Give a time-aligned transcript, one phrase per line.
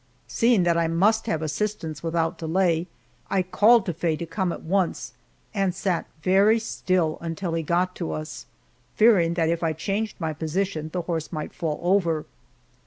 [0.27, 2.87] Seeing that I must have assistance without delay,
[3.29, 5.13] I called to Faye to come at once,
[5.53, 8.47] and sat very still until he got to us,
[8.95, 12.25] fearing that if I changed my position the horse might fall over.